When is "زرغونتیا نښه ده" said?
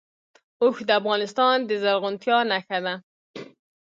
1.83-2.95